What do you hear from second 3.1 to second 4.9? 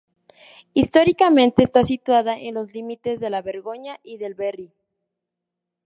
de la Borgoña y del Berry.